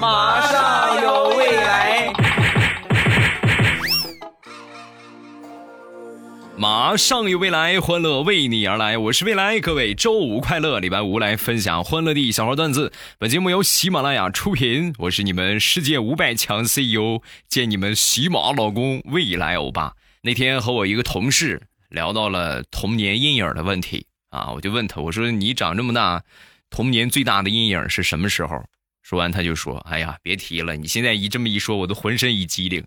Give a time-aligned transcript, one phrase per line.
[0.00, 2.12] 马上有未来，
[6.56, 8.98] 马上有未来，欢乐为你而来。
[8.98, 10.80] 我是未来，各位周五快乐！
[10.80, 12.92] 礼拜五来分享欢乐的小花段子。
[13.18, 19.94] 本节目由喜马拉雅出品，我是你们世界五百强 CEO，见你们喜马老公未来欧巴。
[20.22, 26.22] 那天和我一个同事聊到了童年阴影的问题啊，我就问他，我说你长这么大，
[26.68, 28.62] 童年最大的阴影是什么时候？
[29.10, 30.76] 说完他就说：“哎呀，别提了！
[30.76, 32.84] 你现在一这么一说，我都浑身一激灵。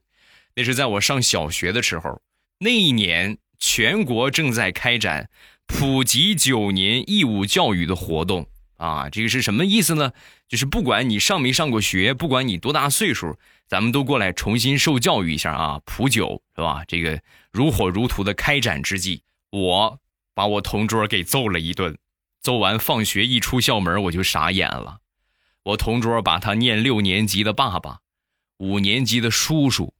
[0.55, 2.21] 那是在我上小学的时候，
[2.59, 5.29] 那一年全国正在开展
[5.67, 8.47] 普及九年义务教育的活动
[8.77, 9.09] 啊。
[9.09, 10.13] 这个是什么意思呢？
[10.47, 15.81] 就是不管你上没上过学，不管你多大岁数，咱们都过来重新受教育一下啊。
[15.83, 16.85] 普九是吧？
[16.87, 17.19] 这个
[17.51, 19.99] 如火如荼的开展之际，我
[20.33, 21.97] 把我同桌给揍了一顿。
[22.41, 24.99] 揍完放学一出校门，我就傻眼了。”
[25.63, 27.99] 我同桌把他念六年级的爸爸、
[28.57, 29.93] 五年级的叔叔、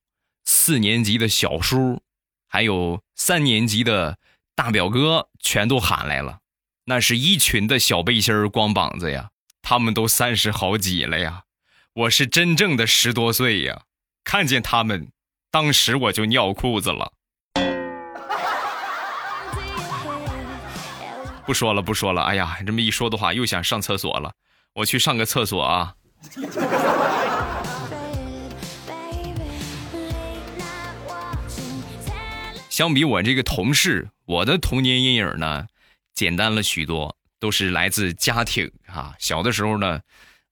[0.43, 2.01] 四年级的小叔，
[2.49, 4.17] 还有三年级的
[4.55, 6.39] 大表哥全都喊来了。
[6.83, 9.29] 那是一群的小背心光膀子呀，
[9.61, 11.43] 他们都三十好几了呀，
[11.93, 13.83] 我是真正的十多岁呀。
[14.25, 15.13] 看见他们，
[15.49, 17.13] 当时我就尿裤子了。
[21.45, 22.21] 不说了，不说了。
[22.23, 24.33] 哎呀，这么一说的话，又想上厕所了。
[24.75, 25.95] 我去上个厕所啊！
[32.69, 35.67] 相比我这个同事，我的童年阴影呢，
[36.15, 39.13] 简单了许多，都是来自家庭啊。
[39.19, 40.01] 小的时候呢，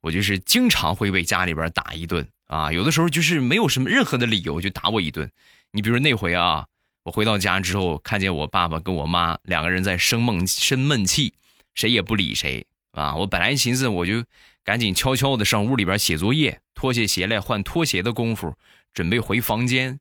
[0.02, 5.32] 我就是经常会被家里边打一顿啊，有的时候就是没有什么任何的理由就打我一顿。
[5.72, 6.68] 你比如那回啊，
[7.06, 11.34] 我回到家之后，看见我爸爸跟我妈两个人在生闷生闷气，
[11.74, 12.68] 谁也不理谁。
[12.92, 13.16] 啊！
[13.16, 14.24] 我本来寻思，我就
[14.64, 18.56] 赶紧悄悄的上屋里边写作业，脱下鞋来换拖鞋的功夫，
[18.94, 20.00] 准备回房间。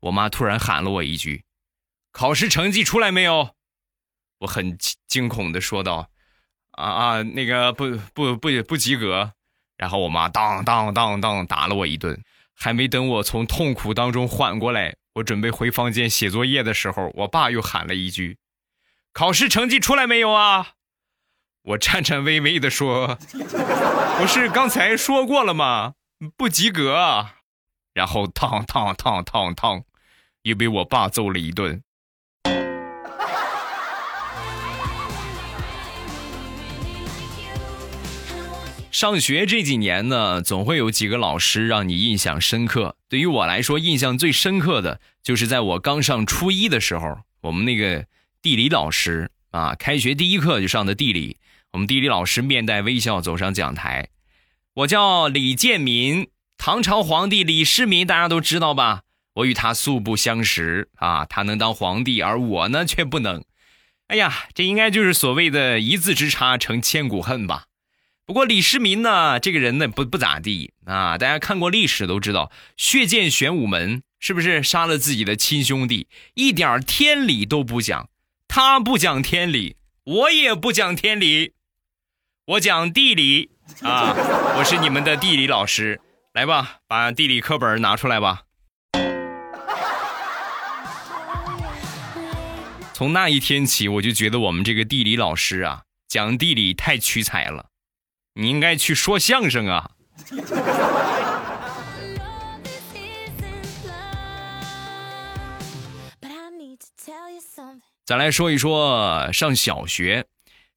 [0.00, 1.44] 我妈突然喊了我一句
[2.12, 3.50] ：“考试成绩出来没有？”
[4.40, 6.10] 我很惊恐的说道
[6.72, 9.32] ：“啊啊，那个不不不不及格。”
[9.76, 12.22] 然后我妈当当当当打了我一顿。
[12.62, 18.36] 还没等我从痛苦当中缓过来，我准备回房间写作业的时候，我爸又喊了一句
[19.14, 20.72] ：“考试成绩出来没有啊？”
[21.70, 23.16] 我颤颤巍巍的说
[24.18, 25.94] ：“不是刚才说过了吗？
[26.36, 27.26] 不及格。”！”
[27.94, 29.84] 然后烫烫烫烫烫，
[30.42, 31.82] 又被我爸揍了一顿。
[38.90, 42.96] 上学这几年呢，总会有几个老师让你印象深刻。
[43.08, 48.06] 对于我来说，印象最深刻的就是在我刚上初一的时候，我们那个
[48.42, 51.36] 地理老师啊，开学第一课就上的地理。
[51.72, 54.08] 我们地理老师面带微笑走上讲台，
[54.74, 59.02] 我叫李建民，唐朝皇帝李世民，大家都知道吧？
[59.34, 63.44] 我与他素不相识啊，他能当皇帝，而我呢却不能。
[64.08, 67.66] 哎呀，这应该就是所谓的一字之差成千古恨吧？
[68.26, 78.08] 不过李世民呢，这个人呢不不咋地啊，大家看过历史都知道，血溅玄武门是不是杀了自己的亲兄弟，一点天理都不讲？
[78.48, 81.52] 他不讲天理，我也不讲天理。
[82.50, 83.48] 我讲地理
[83.82, 84.12] 啊，
[84.58, 86.00] 我是你们的地理老师，
[86.32, 88.42] 来吧，把地理课本拿出来吧。
[92.92, 97.66] 从那一天起，我就觉得我们这个地理老师啊，讲地理太屈才了，
[98.34, 99.92] 你应该去说相声啊。
[108.04, 110.26] 再来说一说上小学。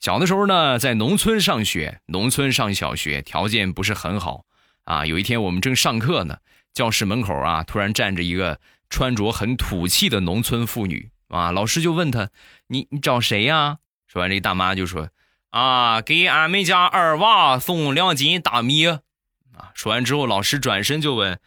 [0.03, 4.43] 小的时候呢，在农村上学，农村上小学条件不是很好
[4.83, 5.05] 啊。
[5.05, 6.39] 有一天我们正上课呢，
[6.73, 8.59] 教室门口啊，突然站着一个
[8.89, 11.53] 穿着很土气的农村妇女啊。
[11.53, 12.29] 老师就问她
[12.67, 15.07] ：“你你找谁呀？”说完，这大妈就说
[15.51, 18.85] ：“啊，给俺们家二娃送两斤大米。”
[19.55, 21.39] 啊，说完之后，老师转身就问：“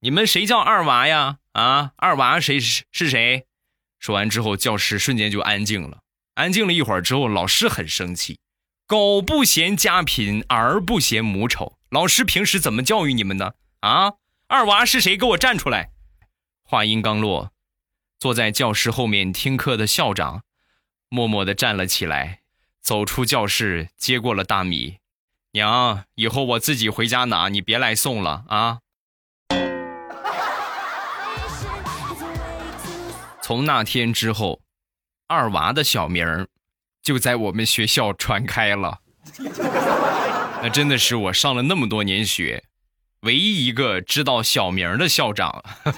[0.00, 1.38] 你们谁叫二娃呀？
[1.52, 3.46] 啊，二娃谁是是谁？”
[3.98, 6.00] 说完之后，教室瞬间就安静了。
[6.34, 8.40] 安静了一会儿之后，老师很生气
[8.88, 11.78] ：“狗不嫌家贫，儿不嫌母丑。
[11.90, 14.14] 老师平时怎么教育你们的啊？
[14.48, 15.16] 二娃是谁？
[15.16, 15.90] 给我站出来！”
[16.66, 17.52] 话音刚落，
[18.18, 20.42] 坐在教室后面听课的校长
[21.08, 22.40] 默默的站了起来，
[22.82, 24.96] 走出教室，接过了大米。
[25.52, 28.80] 娘，以后我自己回家拿，你别来送了啊！
[33.40, 34.63] 从那天之后。
[35.34, 36.46] 二娃的小名儿
[37.02, 39.00] 就在我们学校传开了，
[40.62, 42.62] 那真的是我上了那么多年学，
[43.22, 45.64] 唯一一个知道小名的校长。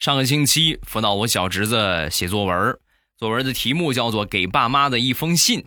[0.00, 2.76] 上个星期辅导我小侄子写作文，
[3.16, 5.60] 作文的题目叫做《给爸妈的一封信》。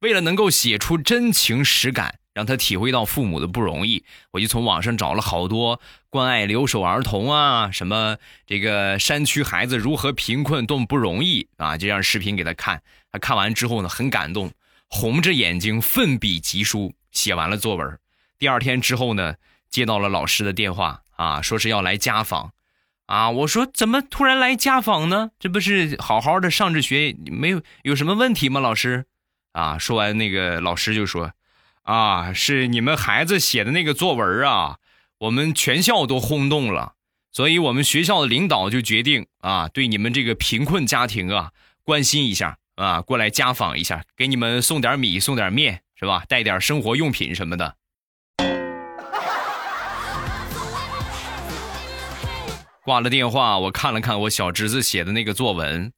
[0.00, 12.82] 为了能够写出真情实感，让他体会到父母的不容易，我就从网上找了好多关爱留守儿童啊，什么这个山区孩子如何贫困多么不容易啊，这样视频给他看。
[13.10, 14.50] 他看完之后呢，很感动，
[14.88, 17.98] 红着眼睛奋笔疾书，写完了作文。
[18.38, 19.36] 第二天之后呢，
[19.70, 22.52] 接到了老师的电话啊，说是要来家访。
[23.06, 23.28] 啊！
[23.28, 25.30] 我说怎么突然来家访呢？
[25.38, 28.60] 这不是好好的上着学，没有有什么问题吗？
[28.60, 29.04] 老师，
[29.52, 29.76] 啊！
[29.76, 31.30] 说完那个老师就说
[31.84, 34.78] ：“啊，是你们孩子写的那个作文啊，
[35.18, 36.94] 我们全校都轰动了，
[37.30, 41.52] 所以我们学校的领导就决定啊，对你们这个贫困家庭啊
[41.82, 46.24] 关心一下啊，过来家访一下，给你们送点米，送点面，是吧？
[46.26, 47.76] 带点生活用品什么的。
[52.82, 55.92] ”挂了电话，我看了看我小侄子写的那个作文，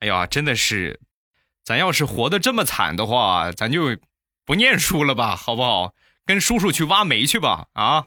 [0.00, 1.00] 哎呀，真的是，
[1.64, 3.96] 咱要是活得这么惨的话，咱就
[4.50, 5.94] 不念书了吧，好不好？
[6.26, 8.04] 跟叔叔去挖煤去吧，啊！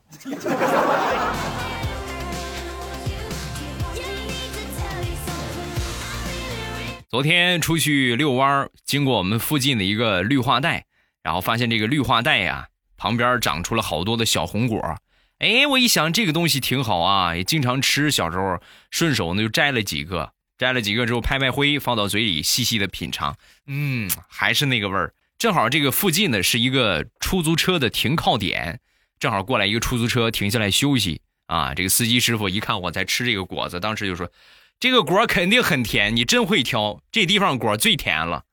[7.09, 10.83] 昨天出去遛弯儿经过我们附近的一个绿化带，
[11.21, 12.67] 然后发现这个绿化带呀，
[12.97, 14.97] 旁边长出了好多的小红果。
[15.39, 18.11] 哎，我一想这个东西挺好啊，也经常吃。
[18.11, 18.59] 小时候
[18.91, 23.33] 顺手呢就摘了几个，摘了几个之后拍拍灰，放到嘴里细细的品尝，
[23.65, 25.13] 嗯，还是那个味儿。
[25.43, 28.79] 正好这个附近呢是一个出租车的停靠点，
[29.19, 31.75] 正好过来一个出租车停下来休息啊。
[31.75, 34.31] 这个司机师傅一看我在吃这个果子，当时就说
[34.79, 38.45] ：“这个果肯定很甜，你真会挑，这地方果最甜了。”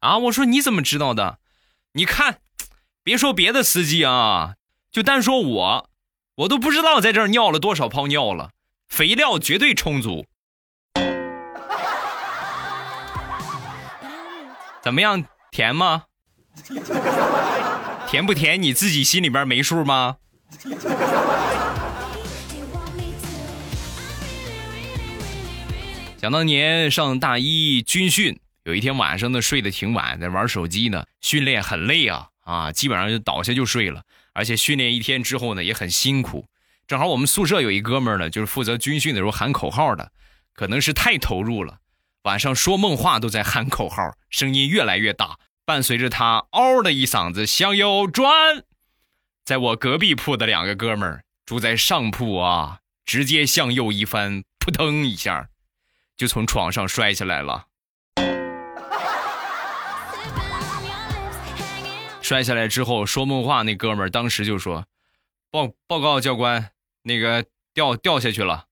[0.00, 1.38] 啊，我说你怎么知道的？
[1.92, 2.38] 你看，
[3.02, 4.54] 别说别的司机啊，
[4.90, 5.90] 就单说我。
[6.36, 8.52] 我都不知道在这儿尿了多少泡尿了，
[8.88, 10.24] 肥料绝对充足。
[14.80, 16.04] 怎么样，甜吗？
[18.08, 18.60] 甜不甜？
[18.62, 20.16] 你自己心里边没数吗？
[26.20, 34.02] 想当年上大一军训，有一天晚上呢，睡得挺晚，在玩手机呢，训练很累啊啊，基本上就倒下就睡了。
[34.32, 36.46] 而且训练一天之后呢，也很辛苦。
[36.86, 40.10] 正好我们宿舍有一哥们呢，就是负责军训的时候喊口号的，
[40.54, 41.78] 可能是太投入了，
[42.22, 48.64] 晚上说梦话都在喊口号，声音越来越大，伴随着他嗷的一嗓子向右转。
[49.44, 55.50] 在我隔壁铺的两个哥们儿住在上铺啊，直接向右一翻，扑腾一下，
[56.16, 57.66] 就从床上摔下来了。
[62.22, 64.86] 摔下来之后，说梦话那哥们儿当时就说
[65.52, 66.70] ：“报报告教官，
[67.02, 67.44] 那个
[67.74, 68.64] 掉掉下去了。”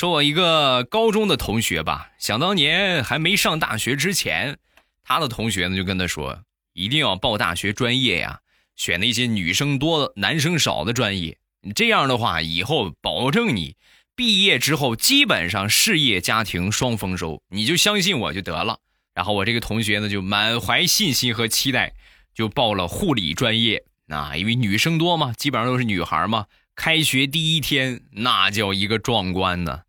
[0.00, 4.56] 说我一个高中的同学吧，想当年还没上大学之前，
[5.04, 6.42] 他的同学呢就跟他说
[6.72, 8.40] ：“一定要报大学专业呀，
[8.76, 11.36] 选那些女生多、男生少的专业。
[11.74, 13.76] 这样的话，以后保证你。”
[14.16, 18.78] 毕业之后，基本上事业家庭双丰收，你就相信我就得了。
[19.12, 21.92] 然后我这个同学呢，就满怀信心和期待，
[22.32, 23.84] 就报了护理专业。
[24.08, 26.46] 啊，因为女生多嘛，基本上都是女孩嘛。
[26.74, 29.82] 开学第一天，那叫一个壮观呢，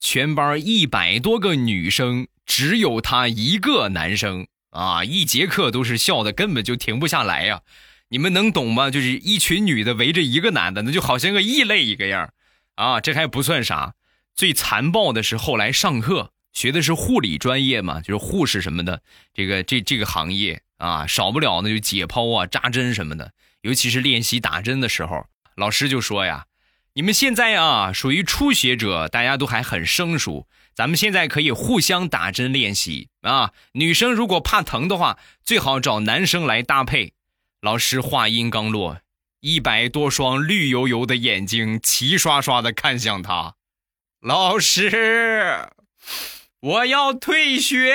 [0.00, 7.62] 全班一百多个女生，只有他一个男生啊，一节课都是笑的，根本就停不下来呀。
[8.10, 8.90] 你们能懂吗？
[8.90, 12.32] 就是一群女的围着一个男的，那就好像个异类一个样。
[12.76, 13.94] 啊，这还不算啥，
[14.34, 19.02] 最残暴的是后来上课学的是护理专业嘛，就是护士什么的，
[19.34, 23.32] 这个这这个行业啊，少不了那就解剖啊、扎针什么的。
[23.62, 25.26] 尤其是练习打针的时候，
[25.56, 26.46] 老师就说呀
[26.98, 33.52] ：“你们现在啊属于初学者，大家都还很生疏，咱们现在可以互相打针练习啊。
[33.74, 37.12] 女生如果怕疼的话，最好找男生来搭配。”
[37.62, 38.98] 老师话音刚落。
[39.38, 43.54] 一百多双绿油油的眼睛齐刷刷的看向他，
[44.20, 45.68] 老师，
[46.58, 47.94] 我要退学。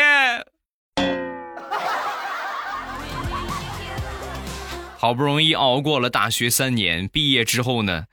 [4.97, 8.05] 好不容易熬过了大学三年，毕业之后呢，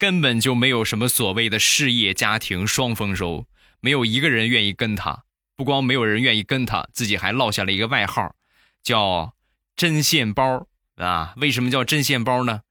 [0.00, 3.46] 根本就没有什么所谓的事业家庭双丰收，
[3.80, 5.24] 没有一个人愿意跟他。
[5.54, 8.34] 不光没有人愿意跟他，自己还落下了一个外号，
[8.82, 9.34] 叫
[9.76, 10.66] “针线包”
[10.96, 11.34] 啊。
[11.36, 12.62] 为什么叫针线包呢？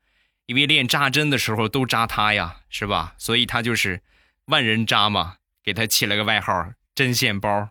[0.48, 3.13] 因为练扎针的时候都扎他呀，是吧？
[3.19, 4.01] 所以他就是
[4.45, 7.69] 万人扎嘛，给他起了个外号“针线包。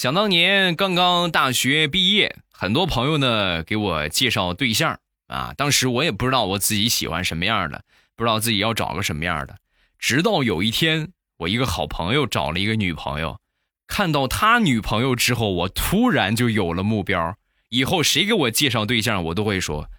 [0.00, 7.84] 想当年刚刚大学毕业，很多朋友呢给我介绍对象啊，当时我也不知道我自己喜欢什么样的，
[8.16, 9.58] 不知道自己要找个什么样的。
[9.98, 13.38] 直到有一天，我一个好朋友找了一个女朋友，
[13.86, 17.36] 看到他女朋友之后，我突然就有了目标。
[17.68, 19.90] 以后谁给我介绍对象，我都会说：“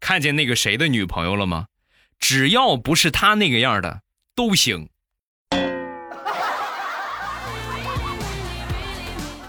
[0.00, 1.66] 看见那个谁的女朋友了吗？
[2.18, 4.00] 只要不是他那个样的
[4.34, 4.88] 都行。”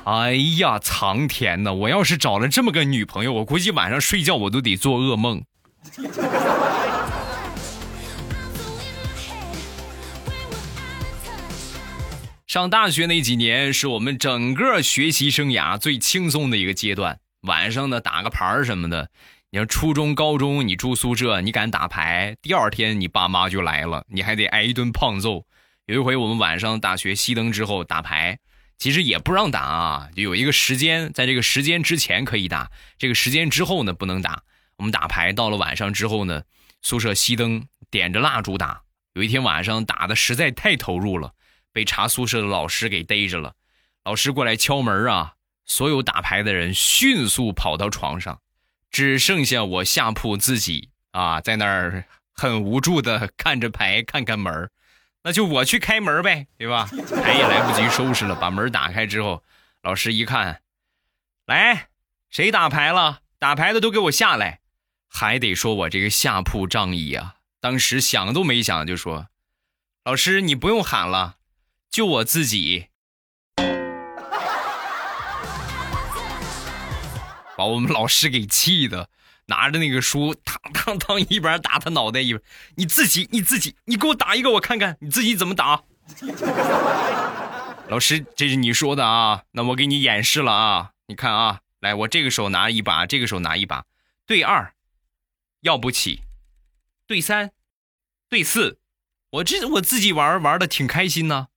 [0.04, 1.72] 哎呀，苍天呐！
[1.72, 5.44] 我要是找了这么个女朋友，我估计晚上睡觉我都得做噩梦。
[12.48, 19.08] 上大学那几年是我们整个学习生涯最轻松的一个阶段，晚上呢打个牌什么的。
[19.52, 25.46] 你说初中、高中你住宿舍，你敢打牌，第二天你爸妈就来了，你还得挨一顿胖揍。
[25.86, 28.40] 有一回我们晚上大学熄灯之后打牌。
[28.82, 34.42] 其实也不让打啊，就有一个时间，在这个时间之前可以打，这个时间之后呢不能打。
[34.78, 36.42] 我们打牌到了晚上之后呢，
[36.82, 38.82] 宿舍熄灯，点着蜡烛打。
[39.14, 41.34] 有一天晚上打的实在太投入了，
[41.72, 43.54] 被查宿舍的老师给逮着了。
[44.04, 45.34] 老师过来敲门啊，
[45.64, 48.42] 所有打牌的人迅速跑到床上，
[48.90, 54.72] 只剩下我下铺自己啊，在那儿很无助的看着牌，看看门
[55.24, 56.90] 那就我去开门呗，对吧？
[57.22, 59.44] 牌也来不及收拾了，把门打开之后，
[59.84, 60.62] 老师一看，
[61.46, 61.90] 来，
[62.30, 63.20] 谁打牌了？
[63.38, 64.62] 打牌的都给我下来！
[65.08, 69.28] 还得说我这个下铺仗义啊，当时想都没想就说
[70.06, 71.36] ：“老师，你不用喊了，
[71.90, 72.88] 就我自己。”
[77.58, 79.10] 把我们老师给气的。
[79.52, 82.42] 拿着那个书，当当当，一边打他脑袋一边，
[82.76, 85.84] 你自己你自己，你给我打一个我看看，你自己怎么打？
[87.90, 93.84] 老师，这是你说的啊，那我给你演示了啊，你看啊，来，我这个手拿一把，这个手拿一把，
[94.26, 94.72] 对二，
[95.60, 96.22] 要不起，
[97.06, 97.52] 对三，
[98.30, 98.80] 对四，
[99.32, 101.50] 我这我自己玩玩的挺开心呢。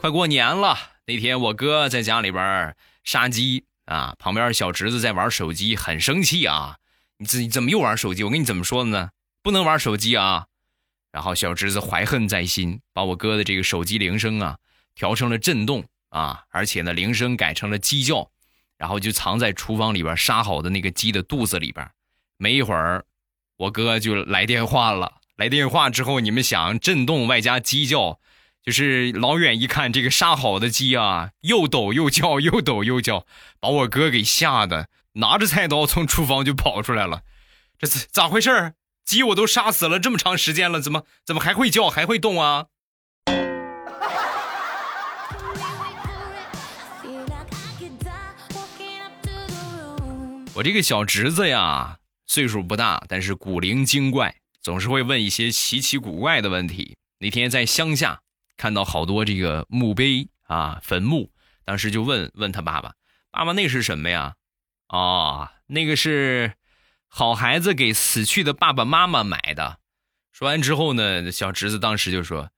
[0.00, 6.76] 快过年了，那天我哥在家里边杀鸡啊，旁边小侄子在玩手机，很生气啊！
[7.18, 8.22] 你自己怎么又玩手机？
[8.22, 9.10] 我跟你怎么说的呢？
[9.42, 10.46] 不能玩手机啊！
[11.10, 14.58] 然后小侄子怀恨在心，把我哥的这个手机铃声啊
[14.94, 18.30] 调成了震动啊，而且呢铃声改成了鸡叫，
[18.76, 21.90] 然后就藏在厨房里边杀好的那个鸡的肚子里边。
[22.36, 23.04] 没一会儿，
[23.56, 25.14] 我哥就来电话了。
[25.34, 28.20] 来电话之后，你们想震动外加鸡叫。
[28.68, 33.24] 就是老远一看，这个杀好的鸡啊，又抖又叫，又抖又叫，
[33.58, 37.22] 把我哥给吓得拿着菜刀从厨房就跑出来了。
[37.78, 38.74] 这是咋回事儿
[39.06, 42.66] 鸡我都杀死了这么长时间了，怎么怎么还会叫还会动啊？
[50.52, 51.96] 我这个小侄子呀，
[52.26, 56.98] 岁数不大，但是古灵精怪，总是会问一些稀奇古怪的问题。
[57.20, 58.20] 那天在乡下。
[58.58, 61.30] 看到好多这个墓碑啊，坟墓，
[61.64, 62.92] 当时就问问他爸爸
[63.32, 64.34] ：“爸爸，那是什么呀？”
[64.88, 66.54] 哦，那个是
[67.06, 69.78] 好孩子给死去的爸爸妈妈买的。
[70.32, 72.50] 说完之后呢，小侄子当时就说：“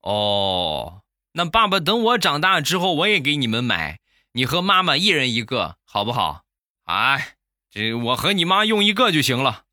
[0.00, 3.98] 哦，那爸爸等我长大之后，我也给你们买，
[4.32, 6.44] 你和妈妈一人一个，好不好？”
[6.86, 7.36] 哎，
[7.68, 9.64] 这我和你妈用一个就行了。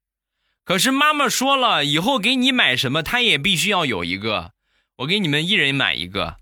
[0.64, 4.55] 可是妈妈说了，以后给你买什么，她也必须要有一个。
[4.98, 6.38] 我给你们一人买一个。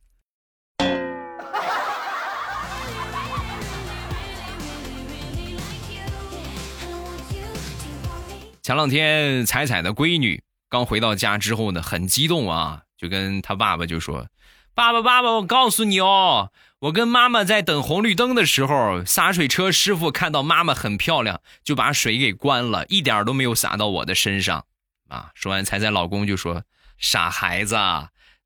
[8.61, 14.27] 前两天彩彩的闺女刚回到家之后呢，很激动啊，就跟他爸爸就说
[14.75, 24.65] ：“爸爸，爸爸，我告诉你哦，我跟妈妈在等红绿灯的时候，洒水车师傅看到妈妈很漂亮，就把水给关了，一点都没有洒到我的身上。”
[25.09, 26.63] 啊，说完彩彩老公就说
[26.99, 27.75] ：“傻孩子。”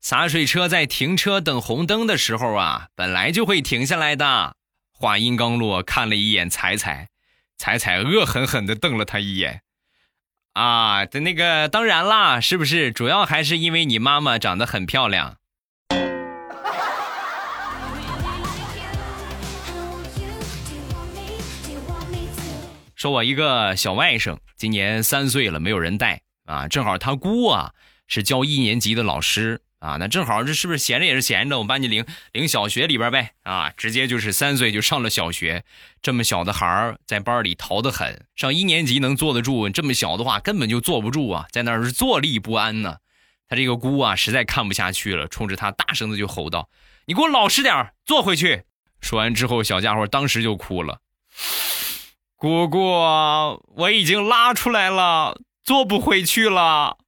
[0.00, 4.54] 洒水车在停车等红灯的时候啊，本来就会停下来的。
[4.92, 7.08] 话音刚落，看了一眼彩彩，
[7.56, 9.62] 彩彩恶狠狠地瞪了他一眼。
[10.54, 12.92] 啊，的那个当然啦，是不是？
[12.92, 15.36] 主要还是因为你妈妈长得很漂亮。
[22.94, 26.66] 说我一个小外甥，今年三岁了，没有人带啊。
[26.66, 27.72] 正好他姑啊
[28.06, 29.60] 是教一年级的老师。
[29.80, 35.64] 啊，那正好这是不是闲着也是闲着，我把你领领小学里边呗啊，直接就是三岁就上了小学，
[36.02, 42.96] 这么小的孩儿在班里淘得很，上一年级能坐得住，这么小的话根本就坐不住啊，在那是坐立不安呢。
[43.48, 46.68] 他这个姑啊实在看不下去了，冲着他大声的就吼道
[47.06, 48.64] ：“你给我老实点坐回去！”
[49.00, 50.98] 说完之后，小家伙当时就哭了
[52.36, 52.80] ：“姑姑，
[53.76, 56.98] 我已经拉出来了，坐不回去了。”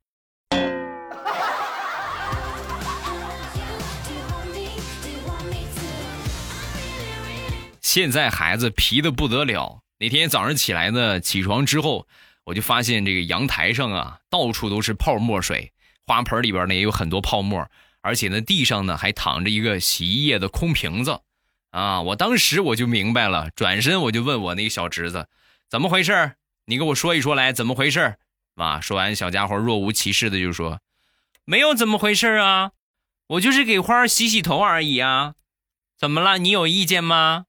[7.92, 9.82] 现在孩子皮的不得了。
[9.98, 12.06] 那天早上起来呢，起床之后，
[12.44, 15.72] 我就发现这个阳台上啊，到处都是泡沫水，
[16.06, 17.68] 花盆里边呢也有很多泡沫，
[18.00, 21.18] 而且呢，地上呢还躺着一个洗衣液的空瓶子。
[21.70, 22.00] 啊！
[22.02, 25.26] 我当时我就明白了，转身我就问我那个小侄子，
[25.68, 26.34] 怎么回事
[26.66, 28.18] 你给我说一说来，怎么回事
[28.54, 28.80] 啊！
[28.80, 30.78] 说完，小家伙若无其事的就说
[31.44, 32.70] ：“没有怎么回事啊，
[33.26, 35.34] 我就是给花洗洗头而已啊，
[35.98, 36.38] 怎么了？
[36.38, 37.46] 你有意见吗？”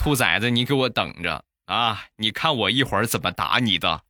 [0.00, 2.04] 兔崽子，你给我等着啊！
[2.16, 4.00] 你看我一会儿怎么打你的。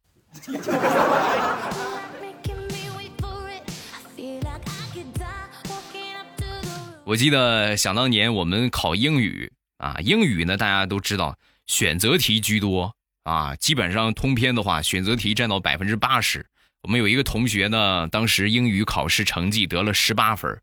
[7.04, 12.94] 我记得想当年我们考英语啊，英语呢大家都知道选择题居多
[13.24, 16.46] 啊，基本上通篇的话选择题占到百分之八十。
[16.82, 20.62] 我们有一个同学呢，当时英语考试成绩得了十八分，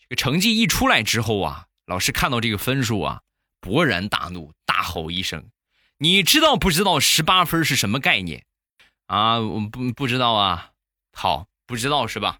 [0.00, 3.20] 这个成绩一出来之后啊，老师看到这个分数啊。
[3.60, 5.50] 勃然大怒，大吼一声
[5.98, 8.44] ：“你知道不知道十八分是什么概念？
[9.06, 10.70] 啊，我不不知道啊。
[11.12, 12.38] 好，不知道是吧？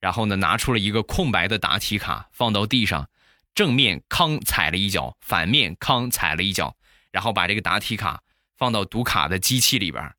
[0.00, 3.08] 然后呢，拿出了一个空白的答题卡，放到地上，
[3.54, 6.76] 正面康踩了一脚，反面康踩了一脚，
[7.10, 8.22] 然后把这个答题卡
[8.56, 10.14] 放到读卡的机器里边，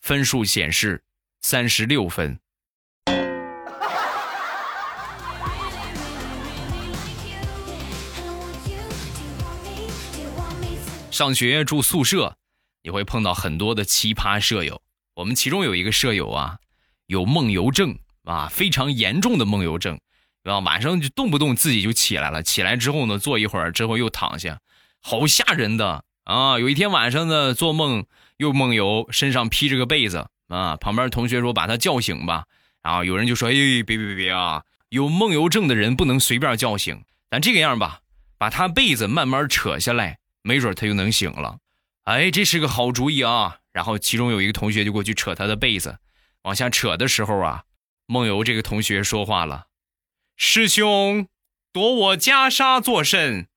[0.00, 1.04] 分数显示
[1.40, 2.38] 三十六分。”
[11.16, 12.36] 上学住宿舍，
[12.82, 14.82] 你会碰到很多的奇葩舍友。
[15.14, 16.58] 我们其中有一个舍友啊，
[17.06, 19.98] 有梦游症啊，非常严重的梦游症，
[20.44, 24.60] 啊，晚上就动不动自己就起来了，起来之后呢，坐一会儿之后又躺下，
[25.00, 26.58] 好吓人的啊！
[26.58, 28.04] 有一天晚上呢，做梦
[28.36, 32.44] 又梦游，身上披着个被子啊，旁边同学说把他叫醒吧，
[32.82, 38.02] 然后有人就说，哎，别别别啊，有梦游症的人不能随便叫醒，咱这个样吧，
[38.36, 40.18] 把他被子慢慢扯下来。
[40.46, 41.58] 没准他就能醒了，
[42.04, 43.58] 哎，这是个好主意啊！
[43.72, 45.98] 然后其中有一个同学就过去扯他的被子，
[46.42, 47.64] 往下扯的时候啊，
[48.06, 49.66] 梦游这个同学说话了
[50.38, 51.26] ：“师兄，
[51.72, 53.48] 夺我袈裟作甚？”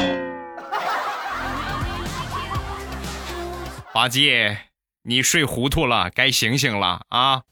[3.92, 4.70] 八戒，
[5.02, 7.42] 你睡糊涂了，该醒醒了啊！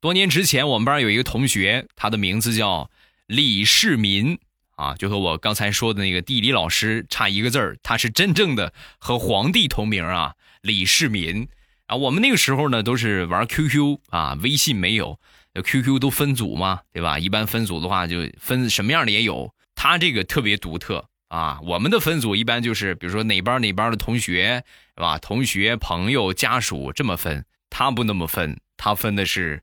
[0.00, 2.88] 多年之前，我们班有一个同学，他的名字叫
[3.26, 4.38] 李世民
[4.76, 7.76] 啊，就和我刚才说的那个地理老师差一个字儿。
[7.82, 11.48] 他是真正的和皇帝同名啊，李世民
[11.86, 11.96] 啊。
[11.96, 15.18] 我们那个时候呢，都是玩 QQ 啊，微信没有
[15.54, 17.18] ，QQ 都分组嘛，对吧？
[17.18, 19.52] 一般分组的话，就分什么样的也有。
[19.74, 24.62] 他这个特别独特啊，我们的分组一般就是，比如说哪班哪班的同学，
[24.94, 25.18] 是吧？
[25.18, 29.60] 同学、朋友、家属这么分，他不那么分，他分的是。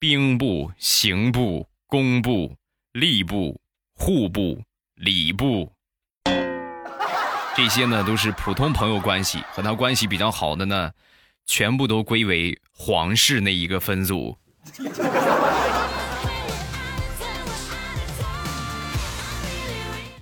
[0.00, 2.54] 兵部、刑部、工部、
[2.92, 3.60] 吏部、
[3.96, 4.62] 户部、
[4.94, 5.72] 礼部，
[7.56, 10.92] 这些呢都是普通朋友关系，和他关系比较好的呢，
[11.46, 14.38] 全部都归为皇室那一个分组。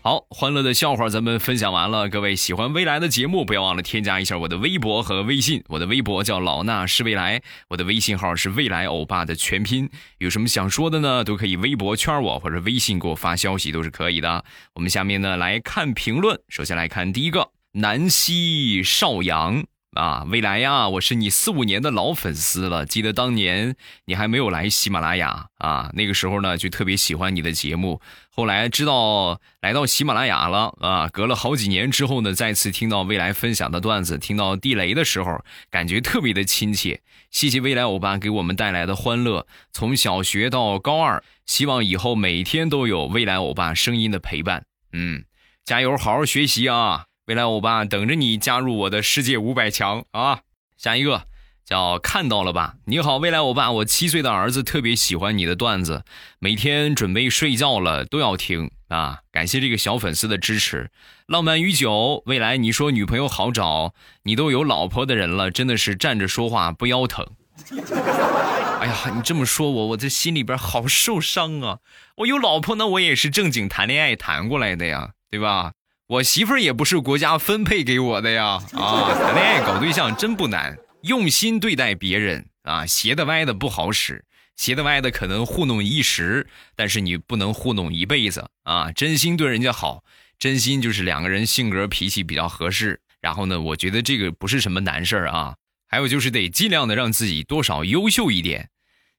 [0.07, 2.09] 好，欢乐的笑话咱们分享完了。
[2.09, 5.64] 各位喜欢未来的节目，不要忘了添加一下我的微博和微信。
[5.66, 9.90] 我的微博叫老衲是未来，我的微信号是未来欧巴的全拼。
[10.19, 11.25] 有什么想说的呢？
[11.25, 14.45] 都可以微博圈我，或者微信给我发消息，都是可以的。
[14.75, 19.64] 我们下面呢来看评论，首先来看第一个，南溪少阳。
[19.97, 22.85] 啊，未来呀，我是你四五年的老粉丝了。
[22.85, 28.01] 记得当年你还没有来喜马拉雅啊，那个时候呢就特别喜欢你的节目。
[28.31, 37.01] 后来知道来到喜马拉雅了啊，隔了好几年之后呢，再次听到未来分享的段子，听到地雷的时候，感觉特别的亲切。
[37.31, 44.67] 谢谢未来欧巴给我们带来的欢乐，从小学到高二，希望以后每天都有未来欧巴声音的陪伴。
[44.93, 45.25] 嗯，
[45.65, 47.07] 加油，好好学习啊！
[47.27, 50.43] 未来欧巴等着你加入我的世界五百强啊！
[50.77, 51.27] 下一个
[51.65, 52.77] 叫看到了吧？
[52.85, 56.05] 你好，未来欧巴，我七岁的儿子特别喜欢你的段子，
[56.39, 59.23] 每天准备睡觉了都要听啊！
[59.33, 60.89] 感谢这个小粉丝的支持。
[61.27, 67.27] 浪漫与酒，未来你说女朋友好找，你都有老婆的人了，真的是站着说话不腰疼。
[68.79, 71.81] 哎呀，你这么说我，我这心里边好受伤啊！
[72.19, 75.73] 我有老婆呢，我也是正经谈恋爱谈过来的呀，对吧？
[76.09, 78.62] 我媳妇儿也不是国家分配给我的呀！
[78.75, 80.79] 啊， 谈恋爱搞对象真不难。
[81.03, 88.92] 用心对待别人啊，斜的歪的不好使，斜的歪的可能糊弄一时，但是你不能糊弄一辈子啊！
[88.92, 90.05] 真心对人家好，
[90.38, 93.01] 真心就是两个人性格脾气比较合适。
[93.21, 95.57] 然后呢，我觉得这个不是什么难事儿啊。
[95.88, 98.69] 还有就是得尽量的让自己多少优秀一点。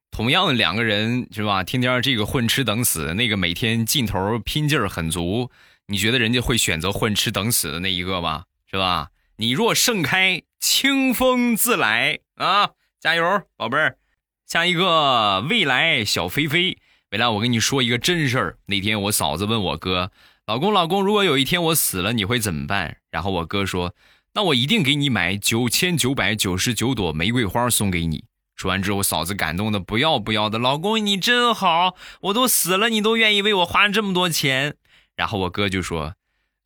[0.09, 1.65] 同样的两个人是吧？
[1.65, 5.51] 天天这个混吃等死，那个每天劲头拼劲儿很足，
[5.89, 8.43] 你觉得人家会选择混吃等死的那一个吗？
[8.69, 9.07] 是吧？
[9.37, 12.71] 你若盛开，清风自来啊！
[12.99, 13.97] 加油，宝贝儿。
[14.45, 16.77] 下一个未来小飞飞，
[17.11, 18.57] 未来我跟你说一个真事儿。
[18.65, 20.11] 那天我嫂子问我哥
[20.45, 23.95] ：“老公，老公，如果有一天我死了，你会怎么办？”然后我哥说
[24.35, 28.25] ：“那我一定给你买九千九百九十九朵玫瑰花送给你。”
[28.57, 30.57] 说完之后，嫂子感动的不要不要的。
[30.57, 34.75] 老公，你真好，我都死了，你都愿意为我花这么多钱。
[35.17, 36.15] 然后我哥就说：“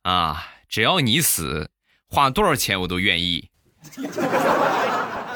[0.02, 1.68] 啊，只要你死。”
[2.06, 3.48] 花多少钱我都愿意。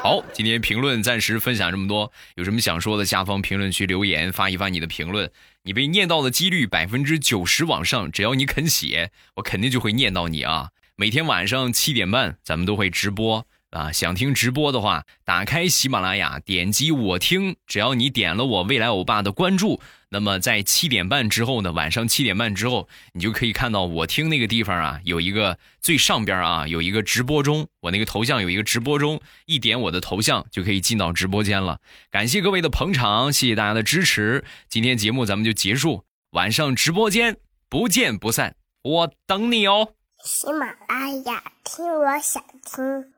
[0.03, 5.31] 好，今天评论暂时分享这么多，有什么想说的，下方评论区留言发一发你的评论，
[5.63, 10.69] 你被念到的几率百分之九十往上，只要你肯写，我肯定就会念到你啊。
[10.95, 13.47] 每天晚上七点半，咱们都会直播。
[13.71, 17.57] 啊，想听直播的话，打开喜马拉雅，点击我听。
[17.65, 31.81] 只要你点了我未来欧巴的关注，那么在七点半之后呢，晚上七点半之后，你就可以看到我听那个地方啊，有一个最上边啊，有一个直播中，我那个头像有一个直播中，一点我的头像就可以进到直播间了。
[32.09, 34.45] 感谢各位的捧场，谢谢大家的支持。
[34.69, 39.93] 今天节目咱们就结束，晚上直播间不见不散，我等你哦。
[40.23, 43.16] 喜马拉雅听，我想听。